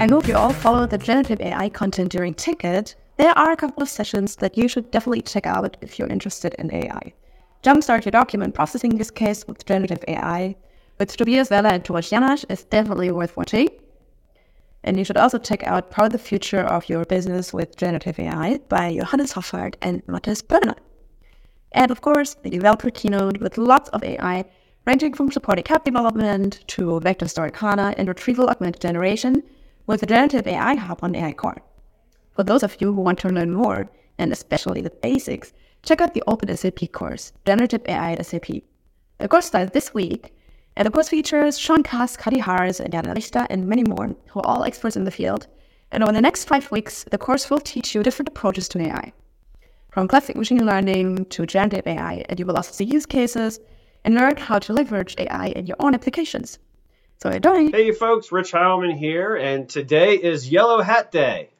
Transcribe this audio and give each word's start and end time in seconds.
I 0.00 0.06
hope 0.06 0.26
you 0.26 0.34
all 0.34 0.54
follow 0.54 0.86
the 0.86 0.96
generative 0.96 1.42
AI 1.42 1.68
content 1.68 2.10
during 2.10 2.32
TechEd. 2.32 2.94
There 3.18 3.36
are 3.36 3.52
a 3.52 3.56
couple 3.56 3.82
of 3.82 3.88
sessions 3.90 4.34
that 4.36 4.56
you 4.56 4.66
should 4.66 4.90
definitely 4.90 5.20
check 5.20 5.44
out 5.44 5.76
if 5.82 5.98
you're 5.98 6.08
interested 6.08 6.54
in 6.54 6.72
AI. 6.72 7.12
Jumpstart 7.62 8.06
your 8.06 8.12
document 8.12 8.54
processing 8.54 8.96
use 8.96 9.10
case 9.10 9.46
with 9.46 9.66
generative 9.66 10.02
AI 10.08 10.56
with 10.98 11.14
Tobias 11.14 11.50
Weller 11.50 11.68
and 11.68 11.84
Tomasz 11.84 12.10
Janasz 12.10 12.46
is 12.48 12.64
definitely 12.64 13.10
worth 13.10 13.36
watching. 13.36 13.68
And 14.84 14.96
you 14.96 15.04
should 15.04 15.18
also 15.18 15.36
check 15.36 15.64
out 15.64 15.90
Power 15.90 16.08
the 16.08 16.16
Future 16.16 16.62
of 16.62 16.88
Your 16.88 17.04
Business 17.04 17.52
with 17.52 17.76
Generative 17.76 18.18
AI 18.18 18.58
by 18.70 18.96
Johannes 18.96 19.34
Hoffart 19.34 19.74
and 19.82 20.02
Matthias 20.06 20.40
Börner. 20.40 20.78
And 21.72 21.90
of 21.90 22.00
course, 22.00 22.36
the 22.36 22.48
developer 22.48 22.88
keynote 22.88 23.36
with 23.36 23.58
lots 23.58 23.90
of 23.90 24.02
AI, 24.02 24.46
ranging 24.86 25.12
from 25.12 25.30
supporting 25.30 25.66
app 25.68 25.84
development 25.84 26.66
to 26.68 27.00
vector 27.00 27.28
stored 27.28 27.54
HANA 27.54 27.96
and 27.98 28.08
retrieval 28.08 28.48
augmented 28.48 28.80
generation 28.80 29.42
with 29.90 30.06
Generative 30.06 30.46
AI 30.46 30.76
Hub 30.76 31.00
on 31.02 31.16
AI 31.16 31.32
Core. 31.32 31.60
For 32.36 32.44
those 32.44 32.62
of 32.62 32.76
you 32.80 32.92
who 32.94 33.00
want 33.00 33.18
to 33.18 33.28
learn 33.28 33.50
more, 33.52 33.90
and 34.18 34.30
especially 34.32 34.80
the 34.80 34.90
basics, 34.90 35.52
check 35.82 36.00
out 36.00 36.14
the 36.14 36.22
Open 36.28 36.56
SAP 36.56 36.92
course, 36.92 37.32
Generative 37.44 37.82
AI 37.86 38.12
at 38.12 38.24
SAP. 38.24 38.46
The 39.18 39.28
course 39.28 39.46
starts 39.46 39.72
this 39.72 39.92
week, 39.92 40.32
and 40.76 40.86
the 40.86 40.92
course 40.92 41.08
features 41.08 41.58
Sean 41.58 41.82
Kask, 41.82 42.20
Kati 42.20 42.40
Harris, 42.40 42.78
and 42.78 42.92
Jana 42.92 43.14
Richter, 43.14 43.48
and 43.50 43.66
many 43.66 43.82
more, 43.82 44.14
who 44.28 44.40
are 44.40 44.46
all 44.46 44.62
experts 44.62 44.94
in 44.96 45.02
the 45.02 45.10
field. 45.10 45.48
And 45.90 46.04
over 46.04 46.12
the 46.12 46.20
next 46.20 46.44
five 46.44 46.70
weeks, 46.70 47.04
the 47.10 47.18
course 47.18 47.50
will 47.50 47.58
teach 47.58 47.92
you 47.92 48.04
different 48.04 48.28
approaches 48.28 48.68
to 48.68 48.80
AI 48.80 49.12
from 49.90 50.06
classic 50.06 50.36
machine 50.36 50.64
learning 50.64 51.24
to 51.26 51.44
generative 51.46 51.88
AI, 51.88 52.24
and 52.28 52.38
you 52.38 52.46
will 52.46 52.56
also 52.56 52.70
see 52.70 52.84
use 52.84 53.06
cases 53.06 53.58
and 54.04 54.14
learn 54.14 54.36
how 54.36 54.58
to 54.60 54.72
leverage 54.72 55.16
AI 55.18 55.48
in 55.48 55.66
your 55.66 55.76
own 55.80 55.94
applications. 55.94 56.60
So 57.22 57.28
enjoy! 57.28 57.70
Hey 57.70 57.92
folks, 57.92 58.32
Rich 58.32 58.52
Heilman 58.52 58.96
here, 58.96 59.36
and 59.36 59.68
today 59.68 60.14
is 60.14 60.50
Yellow 60.50 60.80
Hat 60.80 61.12
Day. 61.12 61.50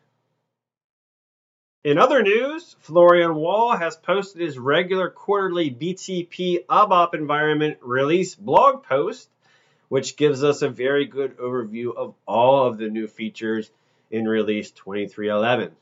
In 1.84 1.98
other 1.98 2.22
news, 2.22 2.76
Florian 2.80 3.34
Wahl 3.34 3.76
has 3.76 3.94
posted 3.94 4.40
his 4.40 4.58
regular 4.58 5.10
quarterly 5.10 5.70
BTP 5.70 6.64
ABAP 6.64 7.12
environment 7.12 7.76
release 7.82 8.34
blog 8.34 8.84
post, 8.84 9.28
which 9.90 10.16
gives 10.16 10.42
us 10.42 10.62
a 10.62 10.70
very 10.70 11.04
good 11.04 11.36
overview 11.36 11.94
of 11.94 12.14
all 12.26 12.66
of 12.66 12.78
the 12.78 12.88
new 12.88 13.06
features 13.06 13.70
in 14.10 14.26
release 14.26 14.70
2311. 14.70 15.72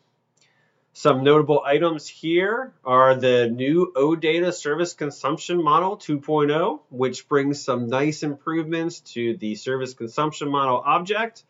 Some 0.99 1.23
notable 1.23 1.63
items 1.65 2.09
here 2.09 2.73
are 2.85 3.15
the 3.15 3.49
new 3.49 3.93
OData 3.95 4.53
service 4.53 4.95
consumption 4.95 5.63
model 5.63 5.97
2.0, 5.97 6.81
which 6.91 7.29
brings 7.29 7.63
some 7.63 7.87
nice 7.87 8.25
improvements 8.25 8.99
to 9.13 9.37
the 9.37 9.55
service 9.55 9.95
consumption 9.95 10.51
model 10.51 10.83
object. 10.85 11.45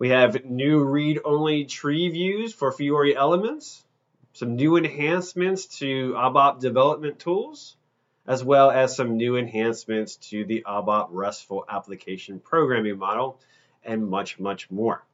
We 0.00 0.08
have 0.08 0.44
new 0.44 0.82
read-only 0.82 1.66
tree 1.66 2.08
views 2.08 2.52
for 2.52 2.72
Fiori 2.72 3.14
elements, 3.14 3.84
some 4.32 4.56
new 4.56 4.76
enhancements 4.76 5.78
to 5.78 6.14
ABAP 6.14 6.58
development 6.58 7.20
tools, 7.20 7.76
as 8.26 8.42
well 8.42 8.72
as 8.72 8.96
some 8.96 9.18
new 9.18 9.36
enhancements 9.36 10.16
to 10.30 10.44
the 10.44 10.64
ABAP 10.66 11.10
RESTful 11.12 11.64
application 11.68 12.40
programming 12.40 12.98
model, 12.98 13.38
and 13.84 14.04
much, 14.08 14.40
much 14.40 14.68
more. 14.68 15.04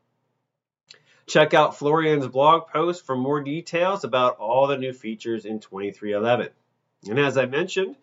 Check 1.28 1.52
out 1.52 1.76
Florian's 1.76 2.26
blog 2.26 2.68
post 2.68 3.04
for 3.04 3.14
more 3.14 3.42
details 3.42 4.02
about 4.02 4.38
all 4.38 4.66
the 4.66 4.78
new 4.78 4.94
features 4.94 5.44
in 5.44 5.60
2311. 5.60 6.48
And 7.06 7.18
as 7.18 7.36
I 7.36 7.44
mentioned, 7.44 7.96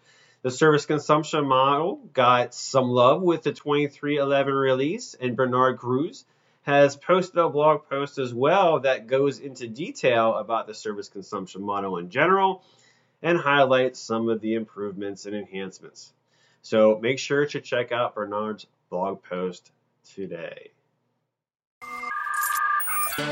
the 0.44 0.52
service 0.52 0.86
consumption 0.86 1.44
model 1.48 1.96
got 2.14 2.54
some 2.54 2.88
love 2.88 3.24
with 3.24 3.42
the 3.42 3.52
2311 3.52 4.54
release, 4.54 5.16
and 5.20 5.36
Bernard 5.36 5.80
Cruz 5.80 6.24
has 6.62 6.96
posted 6.96 7.40
a 7.40 7.50
blog 7.50 7.90
post 7.90 8.20
as 8.20 8.32
well 8.32 8.82
that 8.82 9.08
goes 9.08 9.40
into 9.40 9.68
detail 9.68 10.36
about 10.36 10.68
the 10.68 10.76
service 10.76 11.10
consumption 11.10 11.64
model 11.64 11.98
in 11.98 12.12
general 12.12 12.64
and 13.24 13.40
highlights 13.40 14.00
some 14.00 14.30
of 14.30 14.40
the 14.40 14.54
improvements 14.54 15.26
and 15.26 15.36
enhancements. 15.36 16.14
So 16.62 17.00
make 17.02 17.18
sure 17.18 17.48
to 17.48 17.60
check 17.60 17.92
out 17.92 18.14
Bernard's 18.14 18.68
blog 18.92 19.24
post 19.24 19.72
today. 20.14 20.75
Did 23.18 23.24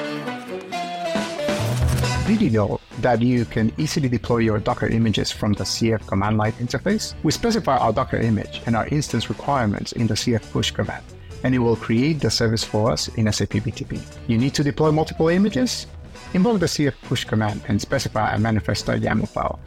you 2.39 2.49
know 2.51 2.79
that 3.01 3.21
you 3.21 3.43
can 3.43 3.73
easily 3.77 4.07
deploy 4.07 4.37
your 4.37 4.59
Docker 4.59 4.87
images 4.87 5.29
from 5.29 5.51
the 5.51 5.65
CF 5.65 6.07
command 6.07 6.37
line 6.37 6.53
interface? 6.53 7.15
We 7.23 7.33
specify 7.33 7.77
our 7.77 7.91
Docker 7.91 8.15
image 8.15 8.61
and 8.65 8.77
our 8.77 8.87
instance 8.87 9.27
requirements 9.27 9.91
in 9.91 10.07
the 10.07 10.13
CF 10.13 10.49
push 10.53 10.71
command, 10.71 11.03
and 11.43 11.53
it 11.53 11.59
will 11.59 11.75
create 11.75 12.21
the 12.21 12.31
service 12.31 12.63
for 12.63 12.91
us 12.91 13.09
in 13.15 13.29
SAP 13.29 13.49
BTP. 13.49 14.01
You 14.27 14.37
need 14.37 14.53
to 14.53 14.63
deploy 14.63 14.89
multiple 14.91 15.27
images? 15.27 15.87
Invoke 16.33 16.61
the 16.61 16.67
CF 16.67 16.95
push 17.01 17.25
command 17.25 17.61
and 17.67 17.81
specify 17.81 18.33
a 18.33 18.39
manifest.yaml 18.39 19.27
file. 19.27 19.59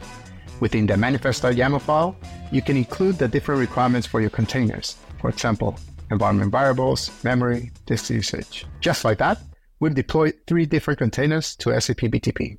Within 0.59 0.87
the 0.87 0.97
manifest.yaml 0.97 1.81
file, 1.81 2.15
you 2.51 2.63
can 2.63 2.75
include 2.75 3.19
the 3.19 3.27
different 3.27 3.59
requirements 3.61 4.07
for 4.07 4.19
your 4.19 4.31
containers. 4.31 4.97
For 5.21 5.29
example, 5.29 5.77
environment 6.09 6.51
variables, 6.51 7.11
memory, 7.23 7.71
disk 7.85 8.09
usage. 8.09 8.65
Just 8.79 9.05
like 9.05 9.19
that, 9.19 9.37
we've 9.79 9.95
deployed 9.95 10.33
three 10.47 10.65
different 10.65 10.99
containers 10.99 11.55
to 11.57 11.79
SAP 11.79 11.97
BTP. 11.97 12.57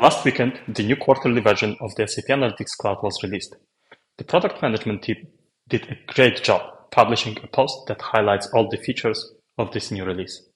Last 0.00 0.24
weekend, 0.24 0.60
the 0.68 0.84
new 0.84 0.96
quarterly 0.96 1.40
version 1.40 1.76
of 1.80 1.94
the 1.96 2.06
SAP 2.06 2.26
Analytics 2.26 2.76
Cloud 2.78 2.98
was 3.02 3.20
released. 3.22 3.56
The 4.16 4.24
product 4.24 4.62
management 4.62 5.02
team 5.02 5.26
did 5.68 5.88
a 5.88 6.12
great 6.12 6.42
job 6.42 6.62
publishing 6.90 7.36
a 7.42 7.46
post 7.48 7.86
that 7.88 8.00
highlights 8.00 8.48
all 8.54 8.68
the 8.68 8.76
features 8.76 9.32
of 9.58 9.72
this 9.72 9.90
new 9.90 10.04
release. 10.04 10.48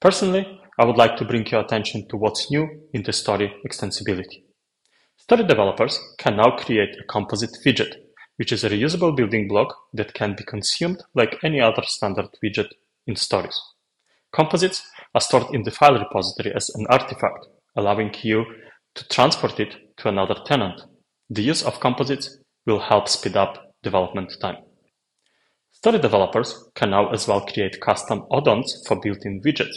Personally, 0.00 0.60
I 0.78 0.84
would 0.84 0.96
like 0.96 1.16
to 1.18 1.24
bring 1.24 1.46
your 1.46 1.60
attention 1.60 2.08
to 2.08 2.16
what's 2.16 2.50
new 2.50 2.66
in 2.92 3.02
the 3.02 3.12
story 3.12 3.54
extensibility. 3.66 4.44
Story 5.18 5.44
developers 5.44 6.00
can 6.18 6.36
now 6.36 6.56
create 6.56 6.96
a 6.98 7.04
composite 7.04 7.56
widget 7.64 7.94
which 8.36 8.52
is 8.52 8.64
a 8.64 8.70
reusable 8.70 9.16
building 9.16 9.48
block 9.48 9.76
that 9.92 10.14
can 10.14 10.34
be 10.34 10.44
consumed 10.44 11.02
like 11.14 11.38
any 11.44 11.60
other 11.60 11.82
standard 11.84 12.28
widget 12.42 12.68
in 13.06 13.16
stories. 13.16 13.60
Composites 14.32 14.82
are 15.14 15.20
stored 15.20 15.54
in 15.54 15.62
the 15.62 15.70
file 15.70 15.98
repository 15.98 16.54
as 16.54 16.70
an 16.70 16.86
artifact, 16.88 17.46
allowing 17.76 18.14
you 18.22 18.44
to 18.94 19.08
transport 19.08 19.60
it 19.60 19.76
to 19.98 20.08
another 20.08 20.36
tenant. 20.46 20.80
The 21.28 21.42
use 21.42 21.62
of 21.62 21.80
composites 21.80 22.38
will 22.66 22.80
help 22.80 23.08
speed 23.08 23.36
up 23.36 23.74
development 23.82 24.32
time. 24.40 24.56
Story 25.72 25.98
developers 25.98 26.64
can 26.74 26.90
now 26.90 27.10
as 27.10 27.26
well 27.26 27.44
create 27.44 27.80
custom 27.80 28.24
add-ons 28.32 28.84
for 28.86 29.00
built-in 29.00 29.42
widgets. 29.42 29.74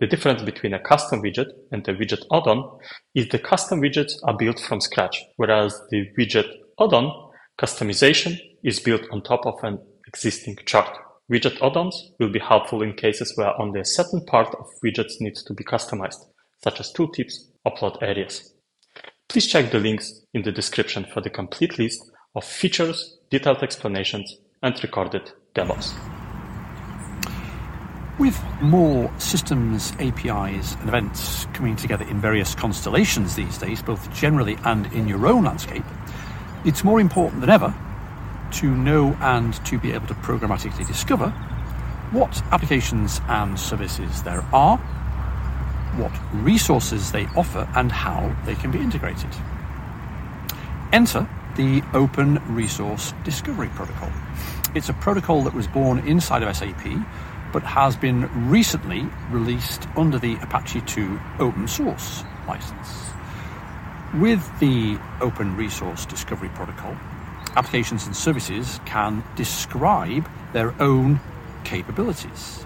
The 0.00 0.06
difference 0.08 0.42
between 0.42 0.74
a 0.74 0.80
custom 0.80 1.22
widget 1.22 1.46
and 1.70 1.86
a 1.86 1.94
widget 1.94 2.24
add-on 2.32 2.78
is 3.14 3.28
the 3.28 3.38
custom 3.38 3.80
widgets 3.80 4.14
are 4.24 4.36
built 4.36 4.58
from 4.58 4.80
scratch, 4.80 5.22
whereas 5.36 5.80
the 5.90 6.06
widget 6.18 6.50
add-on 6.80 7.23
Customization 7.56 8.36
is 8.64 8.80
built 8.80 9.02
on 9.12 9.22
top 9.22 9.46
of 9.46 9.62
an 9.62 9.78
existing 10.08 10.58
chart. 10.66 10.98
Widget 11.30 11.62
add-ons 11.62 12.10
will 12.18 12.28
be 12.28 12.40
helpful 12.40 12.82
in 12.82 12.94
cases 12.94 13.32
where 13.36 13.60
only 13.60 13.78
a 13.78 13.84
certain 13.84 14.24
part 14.26 14.52
of 14.56 14.66
widgets 14.84 15.20
needs 15.20 15.44
to 15.44 15.54
be 15.54 15.62
customized, 15.62 16.26
such 16.64 16.80
as 16.80 16.92
tooltips 16.92 17.44
or 17.64 17.72
plot 17.76 17.98
areas. 18.02 18.52
Please 19.28 19.46
check 19.46 19.70
the 19.70 19.78
links 19.78 20.22
in 20.34 20.42
the 20.42 20.50
description 20.50 21.06
for 21.14 21.20
the 21.20 21.30
complete 21.30 21.78
list 21.78 22.10
of 22.34 22.44
features, 22.44 23.18
detailed 23.30 23.62
explanations, 23.62 24.36
and 24.64 24.82
recorded 24.82 25.30
demos. 25.54 25.94
With 28.18 28.40
more 28.60 29.12
systems, 29.18 29.92
APIs, 30.00 30.74
and 30.74 30.88
events 30.88 31.46
coming 31.52 31.76
together 31.76 32.04
in 32.08 32.20
various 32.20 32.54
constellations 32.54 33.36
these 33.36 33.58
days, 33.58 33.80
both 33.80 34.12
generally 34.12 34.58
and 34.64 34.86
in 34.92 35.06
your 35.06 35.26
own 35.26 35.44
landscape, 35.44 35.84
it's 36.64 36.84
more 36.84 37.00
important 37.00 37.40
than 37.40 37.50
ever 37.50 37.74
to 38.52 38.74
know 38.74 39.16
and 39.20 39.54
to 39.66 39.78
be 39.78 39.92
able 39.92 40.06
to 40.06 40.14
programmatically 40.14 40.86
discover 40.86 41.30
what 42.10 42.42
applications 42.52 43.20
and 43.28 43.58
services 43.58 44.22
there 44.22 44.44
are, 44.52 44.76
what 45.96 46.12
resources 46.32 47.12
they 47.12 47.26
offer, 47.36 47.68
and 47.74 47.90
how 47.90 48.34
they 48.44 48.54
can 48.54 48.70
be 48.70 48.78
integrated. 48.78 49.30
Enter 50.92 51.28
the 51.56 51.82
Open 51.92 52.40
Resource 52.54 53.12
Discovery 53.24 53.68
Protocol. 53.74 54.10
It's 54.74 54.88
a 54.88 54.94
protocol 54.94 55.42
that 55.42 55.54
was 55.54 55.66
born 55.66 56.00
inside 56.00 56.42
of 56.42 56.56
SAP 56.56 56.84
but 57.52 57.62
has 57.62 57.96
been 57.96 58.28
recently 58.50 59.08
released 59.30 59.86
under 59.96 60.18
the 60.18 60.34
Apache 60.42 60.80
2 60.80 61.20
open 61.38 61.68
source 61.68 62.24
license. 62.48 63.13
With 64.20 64.60
the 64.60 64.96
Open 65.20 65.56
Resource 65.56 66.06
Discovery 66.06 66.48
Protocol, 66.50 66.96
applications 67.56 68.06
and 68.06 68.14
services 68.14 68.78
can 68.84 69.24
describe 69.34 70.30
their 70.52 70.72
own 70.80 71.18
capabilities, 71.64 72.64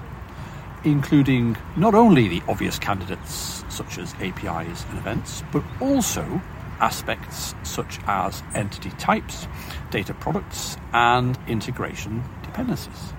including 0.84 1.56
not 1.74 1.94
only 1.94 2.28
the 2.28 2.42
obvious 2.48 2.78
candidates 2.78 3.64
such 3.70 3.96
as 3.96 4.12
APIs 4.20 4.84
and 4.90 4.98
events, 4.98 5.42
but 5.50 5.64
also 5.80 6.42
aspects 6.80 7.54
such 7.62 7.98
as 8.06 8.42
entity 8.54 8.90
types, 8.98 9.48
data 9.90 10.12
products, 10.12 10.76
and 10.92 11.38
integration 11.48 12.24
dependencies. 12.42 13.14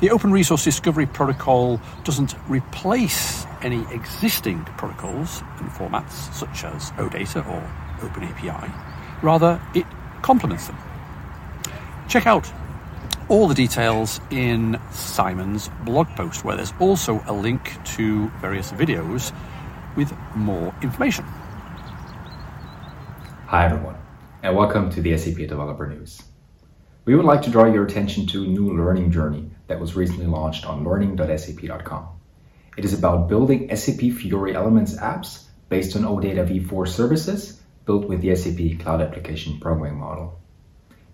The 0.00 0.10
Open 0.10 0.32
Resource 0.32 0.64
Discovery 0.64 1.06
Protocol 1.06 1.80
doesn't 2.02 2.34
replace 2.48 3.37
any 3.62 3.86
existing 3.92 4.64
protocols 4.76 5.42
and 5.58 5.68
formats 5.70 6.32
such 6.32 6.64
as 6.64 6.90
OData 6.92 7.46
or 7.46 8.08
OpenAPI. 8.08 9.22
Rather, 9.22 9.60
it 9.74 9.86
complements 10.22 10.66
them. 10.66 10.76
Check 12.08 12.26
out 12.26 12.50
all 13.28 13.46
the 13.46 13.54
details 13.54 14.20
in 14.30 14.80
Simon's 14.90 15.68
blog 15.84 16.08
post, 16.16 16.44
where 16.44 16.56
there's 16.56 16.72
also 16.80 17.22
a 17.26 17.32
link 17.32 17.76
to 17.96 18.28
various 18.40 18.72
videos 18.72 19.34
with 19.96 20.12
more 20.34 20.74
information. 20.82 21.24
Hi, 23.46 23.66
everyone, 23.66 23.96
and 24.42 24.56
welcome 24.56 24.90
to 24.90 25.02
the 25.02 25.16
SAP 25.16 25.48
Developer 25.48 25.86
News. 25.86 26.22
We 27.04 27.14
would 27.14 27.24
like 27.24 27.42
to 27.42 27.50
draw 27.50 27.64
your 27.64 27.84
attention 27.84 28.26
to 28.28 28.44
a 28.44 28.46
new 28.46 28.76
learning 28.76 29.10
journey 29.10 29.50
that 29.66 29.80
was 29.80 29.96
recently 29.96 30.26
launched 30.26 30.66
on 30.66 30.84
learning.sap.com. 30.84 32.17
It 32.78 32.84
is 32.84 32.94
about 32.96 33.28
building 33.28 33.74
SAP 33.74 34.12
Fiori 34.12 34.54
Elements 34.54 34.94
apps 34.98 35.46
based 35.68 35.96
on 35.96 36.04
OData 36.04 36.46
v4 36.46 36.86
services 36.86 37.60
built 37.86 38.06
with 38.06 38.20
the 38.20 38.32
SAP 38.36 38.78
Cloud 38.78 39.02
Application 39.02 39.58
Programming 39.58 39.98
Model. 39.98 40.38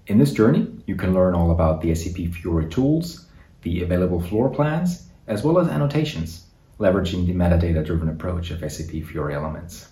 In 0.06 0.18
this 0.18 0.34
journey, 0.34 0.70
you 0.86 0.94
can 0.94 1.14
learn 1.14 1.34
all 1.34 1.52
about 1.52 1.80
the 1.80 1.94
SAP 1.94 2.34
Fiori 2.34 2.68
tools, 2.68 3.26
the 3.62 3.82
available 3.82 4.20
floor 4.20 4.50
plans, 4.50 5.08
as 5.26 5.42
well 5.42 5.58
as 5.58 5.68
annotations, 5.68 6.44
leveraging 6.78 7.24
the 7.24 7.32
metadata-driven 7.32 8.10
approach 8.10 8.50
of 8.50 8.60
SAP 8.70 9.02
Fiori 9.02 9.34
Elements. 9.34 9.88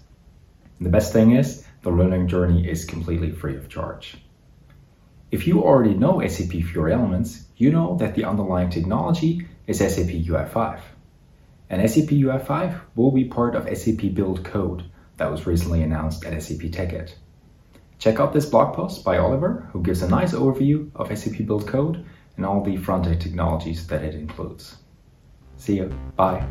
And 0.77 0.85
the 0.85 0.91
best 0.91 1.15
thing 1.15 1.37
is, 1.37 1.65
the 1.81 1.91
learning 1.91 2.29
journey 2.29 2.69
is 2.69 2.85
completely 2.85 3.31
free 3.31 3.57
of 3.57 3.71
charge. 3.71 4.19
If 5.31 5.47
you 5.47 5.65
already 5.65 5.95
know 5.95 6.21
SAP 6.21 6.51
Fiori 6.51 6.93
Elements, 6.93 7.47
you 7.57 7.73
know 7.73 7.97
that 7.97 8.15
the 8.15 8.25
underlying 8.25 8.69
technology 8.69 9.47
is 9.67 9.79
SAP 9.79 10.13
UI5. 10.29 10.79
And 11.73 11.91
SAP 11.91 12.11
UI5 12.11 12.81
will 12.95 13.11
be 13.11 13.25
part 13.25 13.55
of 13.57 13.65
SAP 13.77 14.13
Build 14.13 14.45
Code 14.45 14.85
that 15.17 15.31
was 15.31 15.47
recently 15.47 15.83
announced 15.83 16.23
at 16.25 16.41
SAP 16.43 16.71
TechEd. 16.71 17.15
Check 17.99 18.21
out 18.21 18.35
this 18.35 18.45
blog 18.45 18.75
post 18.75 19.05
by 19.05 19.17
Oliver, 19.17 19.69
who 19.73 19.83
gives 19.83 20.03
a 20.03 20.09
nice 20.09 20.35
overview 20.35 20.91
of 20.95 21.17
SAP 21.17 21.47
Build 21.47 21.67
Code 21.67 22.05
and 22.37 22.45
all 22.45 22.63
the 22.63 22.77
front-end 22.77 23.23
technologies 23.23 23.87
that 23.87 24.05
it 24.05 24.15
includes. 24.15 24.77
See 25.57 25.77
you. 25.77 25.91
Bye. 26.15 26.47